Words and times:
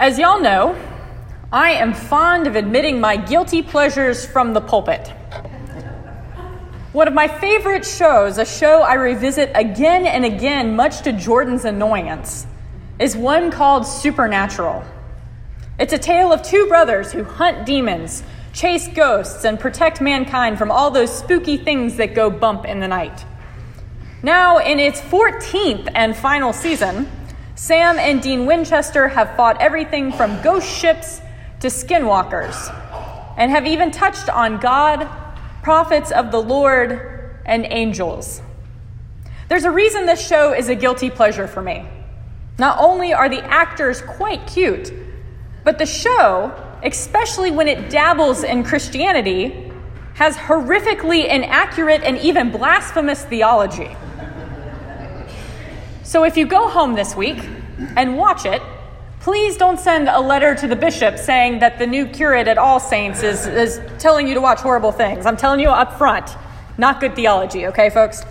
As 0.00 0.18
y'all 0.18 0.40
know, 0.40 0.74
I 1.52 1.72
am 1.72 1.92
fond 1.92 2.46
of 2.46 2.56
admitting 2.56 3.02
my 3.02 3.18
guilty 3.18 3.60
pleasures 3.60 4.24
from 4.24 4.54
the 4.54 4.60
pulpit. 4.62 5.08
One 6.92 7.06
of 7.06 7.12
my 7.12 7.28
favorite 7.28 7.84
shows, 7.84 8.38
a 8.38 8.46
show 8.46 8.80
I 8.80 8.94
revisit 8.94 9.50
again 9.54 10.06
and 10.06 10.24
again, 10.24 10.74
much 10.74 11.02
to 11.02 11.12
Jordan's 11.12 11.66
annoyance, 11.66 12.46
is 12.98 13.14
one 13.14 13.50
called 13.50 13.86
Supernatural. 13.86 14.82
It's 15.78 15.92
a 15.92 15.98
tale 15.98 16.32
of 16.32 16.42
two 16.42 16.66
brothers 16.66 17.12
who 17.12 17.22
hunt 17.22 17.66
demons, 17.66 18.22
chase 18.54 18.88
ghosts, 18.88 19.44
and 19.44 19.60
protect 19.60 20.00
mankind 20.00 20.56
from 20.56 20.70
all 20.70 20.90
those 20.90 21.14
spooky 21.14 21.58
things 21.58 21.96
that 21.96 22.14
go 22.14 22.30
bump 22.30 22.64
in 22.64 22.80
the 22.80 22.88
night. 22.88 23.26
Now, 24.22 24.60
in 24.60 24.80
its 24.80 24.98
14th 24.98 25.92
and 25.94 26.16
final 26.16 26.54
season, 26.54 27.06
Sam 27.60 27.98
and 27.98 28.22
Dean 28.22 28.46
Winchester 28.46 29.06
have 29.08 29.36
fought 29.36 29.60
everything 29.60 30.12
from 30.12 30.40
ghost 30.40 30.66
ships 30.66 31.20
to 31.60 31.66
skinwalkers, 31.66 32.74
and 33.36 33.50
have 33.50 33.66
even 33.66 33.90
touched 33.90 34.30
on 34.30 34.58
God, 34.58 35.06
prophets 35.62 36.10
of 36.10 36.30
the 36.30 36.40
Lord, 36.40 37.38
and 37.44 37.66
angels. 37.68 38.40
There's 39.50 39.64
a 39.64 39.70
reason 39.70 40.06
this 40.06 40.26
show 40.26 40.54
is 40.54 40.70
a 40.70 40.74
guilty 40.74 41.10
pleasure 41.10 41.46
for 41.46 41.60
me. 41.60 41.86
Not 42.58 42.78
only 42.80 43.12
are 43.12 43.28
the 43.28 43.44
actors 43.44 44.00
quite 44.00 44.46
cute, 44.46 44.90
but 45.62 45.76
the 45.76 45.84
show, 45.84 46.54
especially 46.82 47.50
when 47.50 47.68
it 47.68 47.90
dabbles 47.90 48.42
in 48.42 48.64
Christianity, 48.64 49.70
has 50.14 50.34
horrifically 50.34 51.28
inaccurate 51.28 52.00
and 52.04 52.16
even 52.20 52.50
blasphemous 52.50 53.22
theology. 53.26 53.94
So 56.10 56.24
if 56.24 56.36
you 56.36 56.44
go 56.44 56.68
home 56.68 56.94
this 56.94 57.14
week 57.14 57.38
and 57.94 58.18
watch 58.18 58.44
it, 58.44 58.60
please 59.20 59.56
don't 59.56 59.78
send 59.78 60.08
a 60.08 60.18
letter 60.18 60.56
to 60.56 60.66
the 60.66 60.74
bishop 60.74 61.16
saying 61.16 61.60
that 61.60 61.78
the 61.78 61.86
new 61.86 62.04
curate 62.04 62.48
at 62.48 62.58
All 62.58 62.80
Saints 62.80 63.22
is, 63.22 63.46
is 63.46 63.80
telling 64.00 64.26
you 64.26 64.34
to 64.34 64.40
watch 64.40 64.58
horrible 64.58 64.90
things. 64.90 65.24
I'm 65.24 65.36
telling 65.36 65.60
you 65.60 65.68
up 65.68 65.96
front, 65.98 66.28
not 66.76 66.98
good 66.98 67.14
theology, 67.14 67.68
okay, 67.68 67.90
folks? 67.90 68.24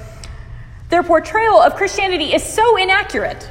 Their 0.89 1.03
portrayal 1.03 1.61
of 1.61 1.75
Christianity 1.75 2.33
is 2.33 2.43
so 2.43 2.75
inaccurate. 2.75 3.49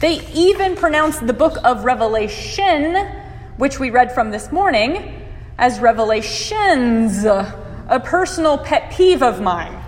They 0.00 0.20
even 0.34 0.76
pronounce 0.76 1.18
the 1.20 1.32
book 1.32 1.56
of 1.64 1.86
Revelation, 1.86 2.94
which 3.56 3.80
we 3.80 3.88
read 3.88 4.12
from 4.12 4.30
this 4.30 4.52
morning, 4.52 5.26
as 5.56 5.80
Revelations, 5.80 7.24
a 7.24 8.02
personal 8.04 8.58
pet 8.58 8.92
peeve 8.92 9.22
of 9.22 9.40
mine. 9.40 9.81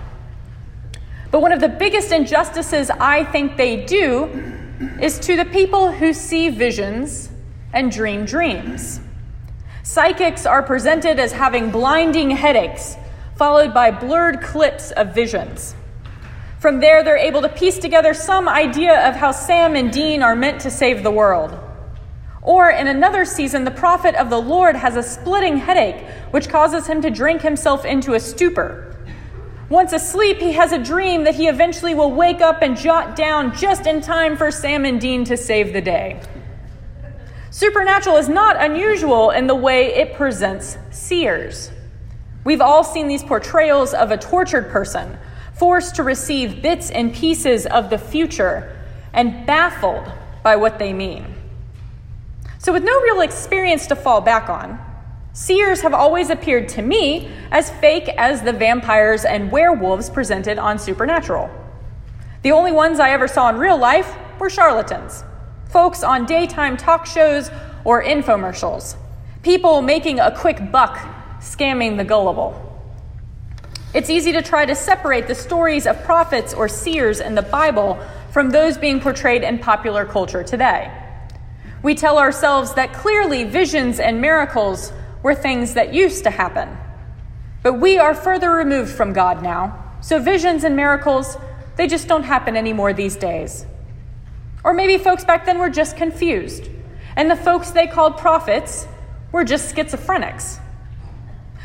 But 1.35 1.41
one 1.41 1.51
of 1.51 1.59
the 1.59 1.69
biggest 1.69 2.13
injustices 2.13 2.91
I 2.91 3.25
think 3.25 3.57
they 3.57 3.85
do 3.85 4.27
is 5.03 5.19
to 5.19 5.35
the 5.37 5.45
people 5.45 5.91
who 5.91 6.13
see 6.13 6.49
visions 6.49 7.29
and 7.73 7.91
dream 7.91 8.25
dreams. 8.25 9.01
Psychics 9.83 10.47
are 10.47 10.63
presented 10.63 11.19
as 11.19 11.33
having 11.33 11.73
blinding 11.73 12.31
headaches, 12.31 12.95
followed 13.35 13.75
by 13.75 13.91
blurred 13.91 14.43
clips 14.43 14.93
of 14.93 15.13
visions. 15.13 15.75
From 16.61 16.79
there, 16.79 17.03
they're 17.03 17.17
able 17.17 17.43
to 17.43 17.49
piece 17.49 17.79
together 17.79 18.15
some 18.15 18.49
idea 18.49 19.05
of 19.09 19.17
how 19.17 19.33
Sam 19.33 19.75
and 19.75 19.91
Dean 19.91 20.23
are 20.23 20.37
meant 20.37 20.61
to 20.61 20.71
save 20.71 21.03
the 21.03 21.11
world. 21.11 21.59
Or 22.43 22.71
in 22.71 22.87
another 22.87 23.25
season, 23.25 23.65
the 23.65 23.73
prophet 23.73 24.15
of 24.15 24.31
the 24.31 24.41
Lord 24.41 24.77
has 24.77 24.95
a 24.95 25.03
splitting 25.03 25.57
headache, 25.57 26.07
which 26.31 26.49
causes 26.49 26.87
him 26.87 27.03
to 27.03 27.11
drink 27.11 27.43
himself 27.43 27.85
into 27.85 28.15
a 28.15 28.21
stupor. 28.21 28.94
Once 29.75 29.93
asleep, 29.93 30.39
he 30.39 30.53
has 30.53 30.71
a 30.71 30.79
dream 30.79 31.25
that 31.25 31.35
he 31.35 31.49
eventually 31.49 31.97
will 31.97 32.13
wake 32.13 32.41
up 32.41 32.63
and 32.63 32.77
jot 32.77 33.17
down 33.17 33.53
just 33.57 33.89
in 33.89 34.01
time 34.01 34.37
for 34.37 34.49
Sam 34.49 34.85
and 34.85 35.01
Dean 35.01 35.25
to 35.25 35.37
save 35.37 35.73
the 35.73 35.81
day. 35.81 36.21
Supernatural 37.51 38.17
is 38.17 38.29
not 38.29 38.55
unusual 38.57 39.31
in 39.31 39.49
the 39.49 39.55
way 39.57 39.93
it 39.93 40.15
presents 40.15 40.79
seers. 40.93 41.73
We've 42.45 42.61
all 42.61 42.85
seen 42.85 43.09
these 43.09 43.25
portrayals 43.25 43.95
of 43.95 44.13
a 44.13 44.17
tortured 44.17 44.71
person, 44.71 45.19
forced 45.55 45.97
to 45.97 46.05
receive 46.05 46.63
bits 46.63 46.93
and 46.93 47.13
pieces 47.13 47.67
of 47.67 47.91
the 47.91 47.99
future 47.99 48.77
and 49.13 49.45
baffled 49.45 50.09
by 50.45 50.55
what 50.55 50.79
they 50.79 50.93
mean. 50.93 51.35
So, 52.59 52.73
with 52.73 52.85
no 52.85 53.01
real 53.01 53.23
experience 53.23 53.89
to 53.89 53.97
fall 53.97 54.21
back 54.21 54.49
on, 54.49 54.79
Seers 55.37 55.81
have 55.81 55.95
always 55.95 56.31
appeared 56.31 56.69
to 56.69 56.83
me 56.83 57.29
as 57.51 57.69
fake 57.69 58.09
as 58.09 58.43
the 58.43 58.53
vampires 58.53 59.25
and 59.25 59.51
werewolves 59.51 60.09
presented 60.09 60.61
on 60.61 60.79
Supernatural. 60.79 61.51
The 62.43 62.53
only 62.53 62.71
ones 62.71 63.01
I 63.01 63.11
ever 63.11 63.27
saw 63.27 63.49
in 63.49 63.59
real 63.59 63.77
life 63.77 64.15
were 64.39 64.49
charlatans, 64.49 65.25
folks 65.71 66.05
on 66.05 66.25
daytime 66.25 66.77
talk 66.77 67.05
shows 67.05 67.51
or 67.85 68.05
infomercials, 68.05 68.95
people 69.43 69.83
making 69.83 70.21
a 70.21 70.31
quick 70.31 70.71
buck 70.71 71.01
scamming 71.41 71.97
the 71.97 72.05
gullible. 72.05 72.55
It's 73.93 74.11
easy 74.11 74.31
to 74.31 74.43
try 74.43 74.65
to 74.67 74.75
separate 74.77 75.27
the 75.27 75.35
stories 75.35 75.89
of 75.89 76.01
prophets 76.05 76.55
or 76.55 76.69
seers 76.69 77.19
in 77.19 77.35
the 77.35 77.43
Bible 77.43 77.99
from 78.31 78.51
those 78.51 78.79
being 78.79 79.01
portrayed 79.01 79.43
in 79.43 79.59
popular 79.59 80.05
culture 80.05 80.45
today. 80.45 80.93
We 81.83 81.97
tell 81.97 82.19
ourselves 82.19 82.75
that 82.75 82.93
clearly 82.93 83.43
visions 83.43 83.99
and 83.99 84.21
miracles 84.21 84.93
were 85.25 85.35
things 85.35 85.75
that 85.75 85.93
used 85.93 86.23
to 86.23 86.31
happen. 86.31 86.77
But 87.63 87.81
we 87.81 87.99
are 87.99 88.15
further 88.15 88.51
removed 88.51 88.93
from 88.93 89.15
God 89.15 89.43
now, 89.43 89.97
so 90.03 90.21
visions 90.21 90.65
and 90.65 90.77
miracles, 90.77 91.39
they 91.77 91.87
just 91.87 92.07
don't 92.07 92.25
happen 92.25 92.57
anymore 92.57 92.93
these 92.93 93.17
days. 93.17 93.65
Or 94.63 94.75
maybe 94.75 95.03
folks 95.03 95.25
back 95.25 95.47
then 95.47 95.59
were 95.59 95.71
just 95.71 95.97
confused, 95.97 96.69
and 97.17 97.31
the 97.31 97.37
folks 97.37 97.71
they 97.71 97.87
called 97.87 98.19
prophets 98.19 98.87
were 99.33 99.45
just 99.45 99.75
schizophrenics. 99.75 100.61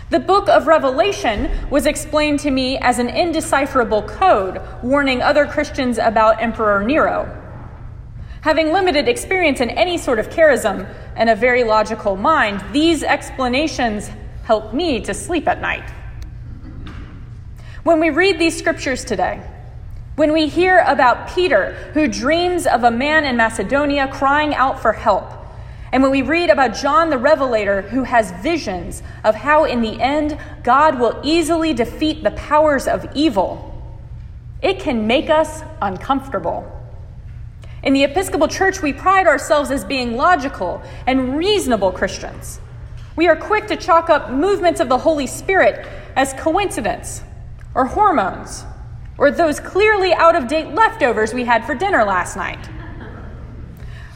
The 0.09 0.19
book 0.19 0.47
of 0.47 0.65
Revelation 0.65 1.51
was 1.69 1.85
explained 1.85 2.39
to 2.39 2.51
me 2.51 2.77
as 2.77 2.97
an 2.97 3.09
indecipherable 3.09 4.03
code 4.03 4.61
warning 4.81 5.21
other 5.21 5.45
Christians 5.45 5.97
about 5.97 6.41
Emperor 6.41 6.81
Nero. 6.81 7.35
Having 8.41 8.71
limited 8.71 9.09
experience 9.09 9.59
in 9.59 9.69
any 9.71 9.97
sort 9.97 10.17
of 10.17 10.29
charism 10.29 10.87
and 11.19 11.29
a 11.29 11.35
very 11.35 11.65
logical 11.65 12.15
mind, 12.15 12.63
these 12.71 13.03
explanations 13.03 14.09
help 14.45 14.73
me 14.73 15.01
to 15.01 15.13
sleep 15.13 15.47
at 15.49 15.61
night. 15.61 15.87
When 17.83 17.99
we 17.99 18.09
read 18.09 18.39
these 18.39 18.57
scriptures 18.57 19.03
today, 19.03 19.41
when 20.15 20.31
we 20.31 20.47
hear 20.47 20.79
about 20.87 21.29
Peter, 21.29 21.73
who 21.93 22.07
dreams 22.07 22.65
of 22.65 22.85
a 22.85 22.91
man 22.91 23.25
in 23.25 23.35
Macedonia 23.35 24.07
crying 24.07 24.55
out 24.55 24.81
for 24.81 24.93
help, 24.93 25.33
and 25.91 26.01
when 26.01 26.11
we 26.11 26.21
read 26.21 26.49
about 26.49 26.75
John 26.75 27.09
the 27.09 27.17
Revelator, 27.17 27.81
who 27.81 28.03
has 28.03 28.31
visions 28.41 29.03
of 29.25 29.35
how 29.35 29.65
in 29.65 29.81
the 29.81 29.99
end 29.99 30.37
God 30.63 30.99
will 30.99 31.19
easily 31.23 31.73
defeat 31.73 32.23
the 32.23 32.31
powers 32.31 32.87
of 32.87 33.05
evil, 33.13 33.65
it 34.61 34.79
can 34.79 35.05
make 35.05 35.29
us 35.29 35.63
uncomfortable. 35.81 36.78
In 37.81 37.93
the 37.93 38.03
Episcopal 38.03 38.47
Church, 38.47 38.81
we 38.81 38.91
pride 38.91 39.25
ourselves 39.25 39.71
as 39.71 39.85
being 39.85 40.17
logical 40.17 40.81
and 41.07 41.37
reasonable 41.37 41.91
Christians. 41.91 42.59
We 43.15 43.27
are 43.27 43.35
quick 43.35 43.67
to 43.67 43.77
chalk 43.77 44.09
up 44.09 44.31
movements 44.31 44.79
of 44.79 44.89
the 44.89 44.97
Holy 44.97 45.27
Spirit 45.27 45.87
as 46.15 46.33
coincidence 46.33 47.23
or 47.73 47.85
hormones 47.85 48.65
or 49.17 49.31
those 49.31 49.59
clearly 49.59 50.13
out 50.13 50.35
of 50.35 50.47
date 50.47 50.73
leftovers 50.73 51.33
we 51.33 51.45
had 51.45 51.65
for 51.65 51.75
dinner 51.75 52.03
last 52.03 52.35
night. 52.35 52.69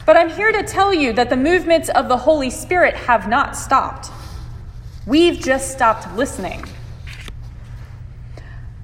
But 0.06 0.16
I'm 0.16 0.30
here 0.30 0.52
to 0.52 0.62
tell 0.62 0.92
you 0.92 1.12
that 1.14 1.30
the 1.30 1.36
movements 1.36 1.88
of 1.90 2.08
the 2.08 2.16
Holy 2.16 2.50
Spirit 2.50 2.94
have 2.94 3.28
not 3.28 3.56
stopped. 3.56 4.10
We've 5.06 5.38
just 5.38 5.72
stopped 5.72 6.14
listening. 6.16 6.64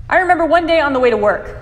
I 0.08 0.18
remember 0.18 0.44
one 0.44 0.66
day 0.66 0.80
on 0.80 0.92
the 0.92 1.00
way 1.00 1.10
to 1.10 1.16
work, 1.16 1.58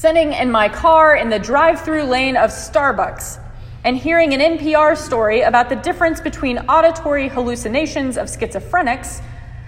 sitting 0.00 0.32
in 0.32 0.50
my 0.50 0.66
car 0.66 1.14
in 1.14 1.28
the 1.28 1.38
drive 1.38 1.78
through 1.82 2.02
lane 2.04 2.34
of 2.34 2.48
Starbucks 2.48 3.38
and 3.84 3.98
hearing 3.98 4.32
an 4.32 4.56
NPR 4.56 4.96
story 4.96 5.42
about 5.42 5.68
the 5.68 5.76
difference 5.76 6.22
between 6.22 6.56
auditory 6.70 7.28
hallucinations 7.28 8.16
of 8.16 8.26
schizophrenics 8.26 9.22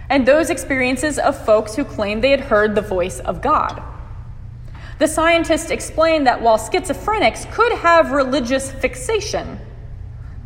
and 0.08 0.25
those 0.25 0.49
experiences 0.49 1.19
of 1.19 1.37
folks 1.44 1.75
who 1.75 1.84
claimed 1.84 2.25
they 2.25 2.31
had 2.31 2.40
heard 2.40 2.75
the 2.75 2.81
voice 2.81 3.20
of 3.20 3.43
God. 3.43 3.82
The 4.99 5.06
scientists 5.06 5.70
explained 5.70 6.26
that 6.26 6.40
while 6.40 6.56
schizophrenics 6.56 7.52
could 7.52 7.73
have 7.73 8.12
religious 8.12 8.73
fixation, 8.73 9.58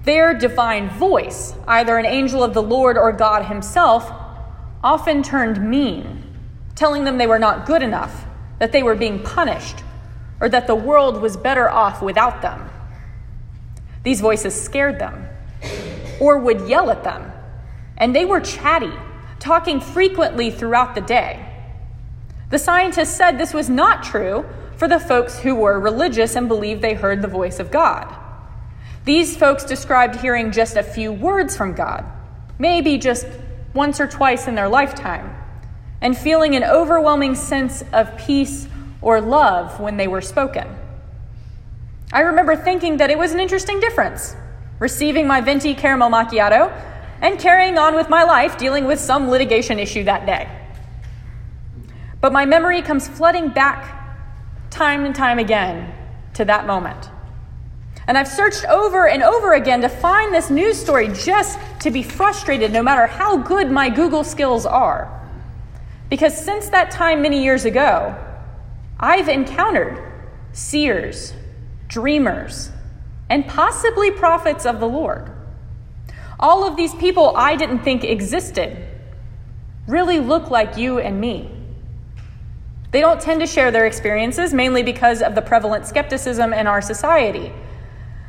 their 0.02 0.36
divine 0.36 0.90
voice, 0.90 1.54
either 1.68 1.96
an 1.96 2.06
angel 2.06 2.42
of 2.42 2.54
the 2.54 2.62
Lord 2.62 2.98
or 2.98 3.12
God 3.12 3.44
Himself, 3.44 4.10
often 4.82 5.22
turned 5.22 5.62
mean, 5.62 6.24
telling 6.74 7.04
them 7.04 7.18
they 7.18 7.28
were 7.28 7.38
not 7.38 7.66
good 7.66 7.84
enough 7.84 8.25
that 8.58 8.72
they 8.72 8.82
were 8.82 8.94
being 8.94 9.22
punished, 9.22 9.82
or 10.40 10.48
that 10.48 10.66
the 10.66 10.74
world 10.74 11.20
was 11.20 11.36
better 11.36 11.68
off 11.68 12.02
without 12.02 12.42
them. 12.42 12.70
These 14.02 14.20
voices 14.20 14.60
scared 14.60 14.98
them, 14.98 15.26
or 16.20 16.38
would 16.38 16.68
yell 16.68 16.90
at 16.90 17.04
them, 17.04 17.32
and 17.96 18.14
they 18.14 18.24
were 18.24 18.40
chatty, 18.40 18.92
talking 19.38 19.80
frequently 19.80 20.50
throughout 20.50 20.94
the 20.94 21.00
day. 21.00 21.42
The 22.50 22.58
scientists 22.58 23.16
said 23.16 23.38
this 23.38 23.52
was 23.52 23.68
not 23.68 24.02
true 24.02 24.46
for 24.76 24.88
the 24.88 25.00
folks 25.00 25.38
who 25.38 25.54
were 25.54 25.80
religious 25.80 26.36
and 26.36 26.48
believed 26.48 26.82
they 26.82 26.94
heard 26.94 27.22
the 27.22 27.28
voice 27.28 27.58
of 27.58 27.70
God. 27.70 28.14
These 29.04 29.36
folks 29.36 29.64
described 29.64 30.16
hearing 30.16 30.52
just 30.52 30.76
a 30.76 30.82
few 30.82 31.12
words 31.12 31.56
from 31.56 31.74
God, 31.74 32.04
maybe 32.58 32.98
just 32.98 33.26
once 33.74 34.00
or 34.00 34.06
twice 34.06 34.48
in 34.48 34.54
their 34.54 34.68
lifetime, 34.68 35.35
and 36.00 36.16
feeling 36.16 36.54
an 36.54 36.64
overwhelming 36.64 37.34
sense 37.34 37.82
of 37.92 38.16
peace 38.16 38.68
or 39.00 39.20
love 39.20 39.80
when 39.80 39.96
they 39.96 40.08
were 40.08 40.20
spoken. 40.20 40.66
I 42.12 42.20
remember 42.20 42.56
thinking 42.56 42.98
that 42.98 43.10
it 43.10 43.18
was 43.18 43.32
an 43.32 43.40
interesting 43.40 43.80
difference, 43.80 44.36
receiving 44.78 45.26
my 45.26 45.40
venti 45.40 45.74
caramel 45.74 46.10
macchiato 46.10 46.72
and 47.20 47.38
carrying 47.38 47.78
on 47.78 47.94
with 47.94 48.08
my 48.08 48.24
life 48.24 48.58
dealing 48.58 48.84
with 48.84 49.00
some 49.00 49.28
litigation 49.28 49.78
issue 49.78 50.04
that 50.04 50.26
day. 50.26 50.48
But 52.20 52.32
my 52.32 52.44
memory 52.44 52.82
comes 52.82 53.08
flooding 53.08 53.48
back 53.48 53.92
time 54.70 55.04
and 55.04 55.14
time 55.14 55.38
again 55.38 55.92
to 56.34 56.44
that 56.44 56.66
moment. 56.66 57.10
And 58.06 58.16
I've 58.16 58.28
searched 58.28 58.64
over 58.66 59.08
and 59.08 59.22
over 59.22 59.54
again 59.54 59.80
to 59.80 59.88
find 59.88 60.32
this 60.32 60.48
news 60.48 60.78
story 60.78 61.08
just 61.08 61.58
to 61.80 61.90
be 61.90 62.02
frustrated 62.02 62.72
no 62.72 62.82
matter 62.82 63.06
how 63.06 63.36
good 63.36 63.70
my 63.70 63.88
Google 63.88 64.22
skills 64.22 64.64
are. 64.64 65.10
Because 66.08 66.36
since 66.36 66.68
that 66.70 66.90
time 66.90 67.22
many 67.22 67.42
years 67.42 67.64
ago, 67.64 68.14
I've 68.98 69.28
encountered 69.28 70.02
seers, 70.52 71.34
dreamers, 71.88 72.70
and 73.28 73.46
possibly 73.46 74.10
prophets 74.10 74.64
of 74.64 74.80
the 74.80 74.88
Lord. 74.88 75.30
All 76.38 76.66
of 76.66 76.76
these 76.76 76.94
people 76.94 77.32
I 77.36 77.56
didn't 77.56 77.80
think 77.80 78.04
existed 78.04 78.76
really 79.86 80.20
look 80.20 80.50
like 80.50 80.76
you 80.76 80.98
and 80.98 81.20
me. 81.20 81.50
They 82.92 83.00
don't 83.00 83.20
tend 83.20 83.40
to 83.40 83.46
share 83.46 83.70
their 83.70 83.86
experiences, 83.86 84.54
mainly 84.54 84.82
because 84.82 85.22
of 85.22 85.34
the 85.34 85.42
prevalent 85.42 85.86
skepticism 85.86 86.52
in 86.52 86.66
our 86.66 86.80
society. 86.80 87.52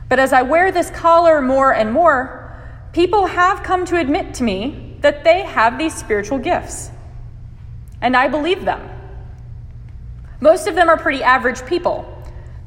But 0.09 0.19
as 0.19 0.33
I 0.33 0.41
wear 0.41 0.71
this 0.71 0.89
collar 0.89 1.41
more 1.41 1.73
and 1.73 1.91
more, 1.91 2.53
people 2.91 3.27
have 3.27 3.63
come 3.63 3.85
to 3.85 3.97
admit 3.97 4.33
to 4.35 4.43
me 4.43 4.97
that 5.01 5.23
they 5.23 5.41
have 5.41 5.77
these 5.77 5.95
spiritual 5.95 6.39
gifts. 6.39 6.91
And 8.01 8.15
I 8.15 8.27
believe 8.27 8.65
them. 8.65 8.89
Most 10.39 10.67
of 10.67 10.75
them 10.75 10.89
are 10.89 10.97
pretty 10.97 11.23
average 11.23 11.65
people. 11.65 12.13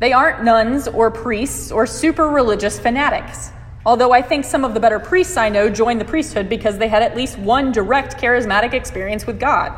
They 0.00 0.12
aren't 0.12 0.42
nuns 0.42 0.88
or 0.88 1.10
priests 1.10 1.70
or 1.70 1.86
super 1.86 2.28
religious 2.28 2.80
fanatics. 2.80 3.52
Although 3.86 4.12
I 4.12 4.22
think 4.22 4.44
some 4.44 4.64
of 4.64 4.74
the 4.74 4.80
better 4.80 4.98
priests 4.98 5.36
I 5.36 5.48
know 5.48 5.70
joined 5.70 6.00
the 6.00 6.04
priesthood 6.04 6.48
because 6.48 6.78
they 6.78 6.88
had 6.88 7.02
at 7.02 7.16
least 7.16 7.38
one 7.38 7.70
direct 7.72 8.16
charismatic 8.16 8.74
experience 8.74 9.26
with 9.26 9.38
God. 9.38 9.72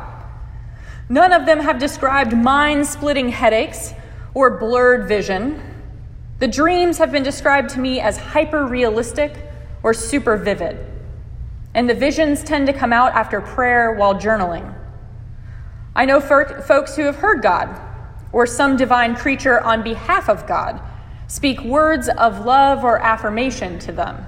None 1.07 1.31
of 1.31 1.45
them 1.45 1.59
have 1.59 1.79
described 1.79 2.35
mind 2.35 2.87
splitting 2.87 3.29
headaches 3.29 3.93
or 4.33 4.57
blurred 4.57 5.07
vision. 5.07 5.61
The 6.39 6.47
dreams 6.47 6.97
have 6.97 7.11
been 7.11 7.23
described 7.23 7.69
to 7.71 7.79
me 7.79 7.99
as 7.99 8.17
hyper 8.17 8.65
realistic 8.65 9.35
or 9.83 9.93
super 9.93 10.37
vivid. 10.37 10.77
And 11.73 11.89
the 11.89 11.93
visions 11.93 12.43
tend 12.43 12.67
to 12.67 12.73
come 12.73 12.93
out 12.93 13.13
after 13.13 13.41
prayer 13.41 13.93
while 13.93 14.15
journaling. 14.15 14.73
I 15.95 16.05
know 16.05 16.19
folks 16.19 16.95
who 16.95 17.03
have 17.03 17.17
heard 17.17 17.41
God 17.41 17.79
or 18.31 18.47
some 18.47 18.75
divine 18.75 19.15
creature 19.15 19.61
on 19.61 19.83
behalf 19.83 20.27
of 20.27 20.47
God 20.47 20.81
speak 21.27 21.61
words 21.61 22.09
of 22.09 22.45
love 22.45 22.83
or 22.83 22.99
affirmation 22.99 23.79
to 23.79 23.91
them. 23.91 24.25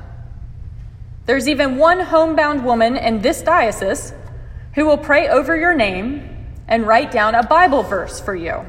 There's 1.25 1.47
even 1.47 1.77
one 1.77 2.00
homebound 2.01 2.63
woman 2.63 2.95
in 2.97 3.21
this 3.21 3.41
diocese 3.41 4.13
who 4.75 4.85
will 4.85 4.97
pray 4.97 5.27
over 5.27 5.56
your 5.56 5.73
name 5.73 6.47
and 6.67 6.85
write 6.85 7.12
down 7.12 7.33
a 7.33 7.44
Bible 7.44 7.81
verse 7.81 8.19
for 8.19 8.35
you. 8.35 8.63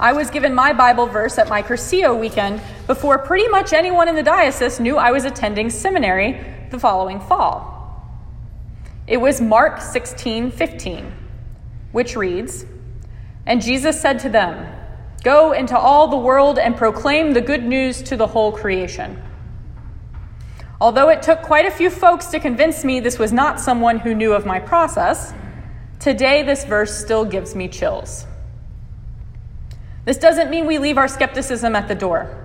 I 0.00 0.14
was 0.14 0.30
given 0.30 0.54
my 0.54 0.72
Bible 0.72 1.06
verse 1.06 1.38
at 1.38 1.48
my 1.48 1.62
Cursillo 1.62 2.18
weekend 2.18 2.60
before 2.86 3.18
pretty 3.18 3.48
much 3.48 3.72
anyone 3.72 4.08
in 4.08 4.14
the 4.14 4.22
diocese 4.22 4.80
knew 4.80 4.96
I 4.96 5.10
was 5.10 5.24
attending 5.24 5.70
seminary 5.70 6.42
the 6.70 6.78
following 6.78 7.20
fall. 7.20 7.68
It 9.06 9.18
was 9.18 9.40
Mark 9.40 9.80
16 9.80 10.50
15, 10.50 11.12
which 11.92 12.16
reads, 12.16 12.66
And 13.46 13.62
Jesus 13.62 14.00
said 14.00 14.18
to 14.20 14.28
them, 14.28 14.66
Go 15.22 15.52
into 15.52 15.78
all 15.78 16.08
the 16.08 16.16
world 16.16 16.58
and 16.58 16.76
proclaim 16.76 17.32
the 17.32 17.40
good 17.40 17.62
news 17.62 18.02
to 18.02 18.16
the 18.16 18.26
whole 18.26 18.50
creation. 18.50 19.22
Although 20.80 21.10
it 21.10 21.22
took 21.22 21.42
quite 21.42 21.64
a 21.64 21.70
few 21.70 21.90
folks 21.90 22.26
to 22.26 22.40
convince 22.40 22.82
me 22.82 22.98
this 22.98 23.18
was 23.18 23.32
not 23.32 23.60
someone 23.60 24.00
who 24.00 24.14
knew 24.14 24.32
of 24.32 24.44
my 24.44 24.58
process, 24.58 25.32
today 26.00 26.42
this 26.42 26.64
verse 26.64 26.98
still 26.98 27.24
gives 27.24 27.54
me 27.54 27.68
chills. 27.68 28.26
This 30.04 30.18
doesn't 30.18 30.50
mean 30.50 30.66
we 30.66 30.78
leave 30.78 30.98
our 30.98 31.06
skepticism 31.06 31.76
at 31.76 31.86
the 31.86 31.94
door. 31.94 32.36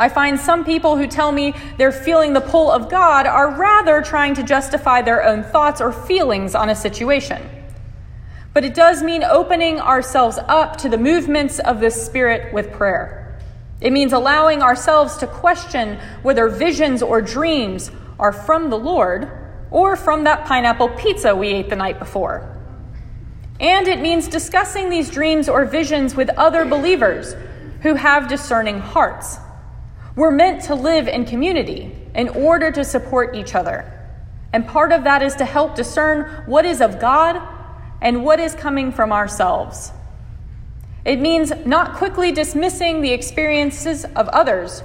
I 0.00 0.08
find 0.08 0.40
some 0.40 0.64
people 0.64 0.96
who 0.96 1.06
tell 1.06 1.30
me 1.30 1.54
they're 1.76 1.92
feeling 1.92 2.32
the 2.32 2.40
pull 2.40 2.70
of 2.70 2.90
God 2.90 3.26
are 3.26 3.54
rather 3.54 4.00
trying 4.00 4.34
to 4.36 4.42
justify 4.42 5.02
their 5.02 5.22
own 5.22 5.42
thoughts 5.42 5.82
or 5.82 5.92
feelings 5.92 6.54
on 6.54 6.70
a 6.70 6.74
situation. 6.74 7.40
But 8.54 8.64
it 8.64 8.74
does 8.74 9.02
mean 9.02 9.24
opening 9.24 9.80
ourselves 9.80 10.38
up 10.46 10.76
to 10.78 10.88
the 10.88 10.98
movements 10.98 11.58
of 11.58 11.80
the 11.80 11.90
Spirit 11.90 12.52
with 12.52 12.72
prayer. 12.72 13.38
It 13.80 13.92
means 13.92 14.12
allowing 14.12 14.62
ourselves 14.62 15.16
to 15.18 15.26
question 15.26 15.98
whether 16.22 16.48
visions 16.48 17.02
or 17.02 17.20
dreams 17.20 17.90
are 18.18 18.32
from 18.32 18.70
the 18.70 18.78
Lord 18.78 19.30
or 19.70 19.96
from 19.96 20.24
that 20.24 20.46
pineapple 20.46 20.90
pizza 20.90 21.34
we 21.34 21.48
ate 21.48 21.70
the 21.70 21.76
night 21.76 21.98
before. 21.98 22.48
And 23.58 23.88
it 23.88 24.00
means 24.00 24.28
discussing 24.28 24.90
these 24.90 25.10
dreams 25.10 25.48
or 25.48 25.64
visions 25.64 26.14
with 26.14 26.28
other 26.30 26.64
believers 26.64 27.34
who 27.80 27.94
have 27.94 28.28
discerning 28.28 28.78
hearts. 28.78 29.38
We're 30.14 30.30
meant 30.30 30.62
to 30.64 30.74
live 30.74 31.08
in 31.08 31.24
community 31.24 31.96
in 32.14 32.28
order 32.28 32.70
to 32.70 32.84
support 32.84 33.34
each 33.34 33.54
other. 33.54 33.90
And 34.52 34.66
part 34.66 34.92
of 34.92 35.04
that 35.04 35.22
is 35.22 35.34
to 35.36 35.44
help 35.44 35.74
discern 35.74 36.44
what 36.46 36.66
is 36.66 36.80
of 36.80 37.00
God 37.00 37.40
and 38.02 38.24
what 38.24 38.40
is 38.40 38.54
coming 38.54 38.92
from 38.92 39.12
ourselves. 39.12 39.92
It 41.04 41.20
means 41.20 41.52
not 41.64 41.94
quickly 41.94 42.32
dismissing 42.32 43.00
the 43.00 43.12
experiences 43.12 44.04
of 44.04 44.28
others 44.28 44.82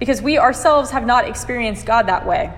because 0.00 0.20
we 0.20 0.38
ourselves 0.38 0.90
have 0.90 1.06
not 1.06 1.28
experienced 1.28 1.86
God 1.86 2.08
that 2.08 2.26
way. 2.26 2.52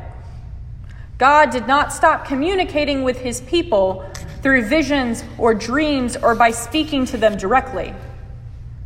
God 1.19 1.51
did 1.51 1.67
not 1.67 1.93
stop 1.93 2.25
communicating 2.25 3.03
with 3.03 3.19
his 3.21 3.41
people 3.43 4.09
through 4.43 4.65
visions 4.67 5.25
or 5.39 5.55
dreams 5.55 6.17
or 6.17 6.35
by 6.35 6.51
speaking 6.51 7.05
to 7.07 7.17
them 7.17 7.37
directly. 7.37 7.95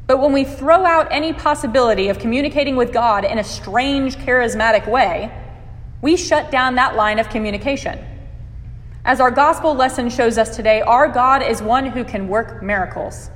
But 0.07 0.21
when 0.21 0.33
we 0.33 0.45
throw 0.45 0.85
out 0.85 1.09
any 1.11 1.33
possibility 1.33 2.09
of 2.09 2.19
communicating 2.19 2.77
with 2.77 2.93
God 2.93 3.25
in 3.25 3.39
a 3.39 3.45
strange, 3.45 4.17
charismatic 4.17 4.89
way, 4.89 5.31
we 6.03 6.17
shut 6.17 6.51
down 6.51 6.77
that 6.77 6.97
line 6.97 7.19
of 7.19 7.29
communication. 7.29 7.99
As 9.05 9.21
our 9.21 9.31
gospel 9.31 9.75
lesson 9.75 10.11
shows 10.11 10.37
us 10.37 10.55
today, 10.55 10.83
our 10.83 11.09
God 11.09 11.43
is 11.43 11.63
one 11.63 11.87
who 11.87 12.05
can 12.05 12.29
work 12.29 12.63
miracles. 12.63 13.31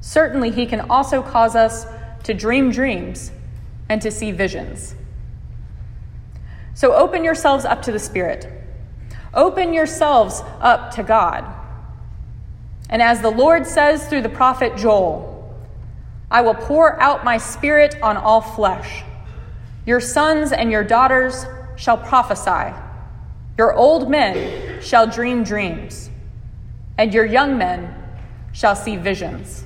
Certainly, 0.00 0.50
he 0.50 0.66
can 0.66 0.80
also 0.90 1.22
cause 1.22 1.56
us 1.56 1.86
to 2.24 2.34
dream 2.34 2.70
dreams 2.70 3.32
and 3.88 4.02
to 4.02 4.10
see 4.10 4.32
visions. 4.32 4.94
So 6.74 6.94
open 6.94 7.24
yourselves 7.24 7.64
up 7.64 7.82
to 7.82 7.92
the 7.92 7.98
Spirit. 7.98 8.50
Open 9.34 9.72
yourselves 9.72 10.42
up 10.60 10.92
to 10.94 11.02
God. 11.02 11.44
And 12.90 13.00
as 13.00 13.22
the 13.22 13.30
Lord 13.30 13.66
says 13.66 14.06
through 14.06 14.22
the 14.22 14.28
prophet 14.28 14.76
Joel, 14.76 15.30
I 16.30 16.42
will 16.42 16.54
pour 16.54 17.00
out 17.00 17.24
my 17.24 17.38
spirit 17.38 17.96
on 18.02 18.16
all 18.16 18.40
flesh. 18.40 19.04
Your 19.86 20.00
sons 20.00 20.52
and 20.52 20.70
your 20.70 20.84
daughters 20.84 21.46
shall 21.76 21.96
prophesy. 21.96 22.74
Your 23.58 23.74
old 23.74 24.10
men 24.10 24.80
shall 24.80 25.06
dream 25.06 25.44
dreams, 25.44 26.10
and 26.96 27.12
your 27.12 27.26
young 27.26 27.58
men 27.58 27.94
shall 28.52 28.74
see 28.74 28.96
visions. 28.96 29.64